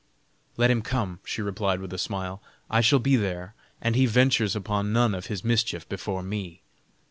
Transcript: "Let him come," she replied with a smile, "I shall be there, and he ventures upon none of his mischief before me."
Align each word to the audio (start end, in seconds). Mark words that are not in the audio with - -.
"Let 0.57 0.71
him 0.71 0.81
come," 0.81 1.19
she 1.23 1.43
replied 1.43 1.79
with 1.79 1.93
a 1.93 1.99
smile, 1.99 2.41
"I 2.71 2.81
shall 2.81 2.97
be 2.97 3.15
there, 3.15 3.53
and 3.79 3.95
he 3.95 4.07
ventures 4.07 4.55
upon 4.55 4.91
none 4.91 5.13
of 5.13 5.27
his 5.27 5.43
mischief 5.45 5.87
before 5.87 6.23
me." 6.23 6.63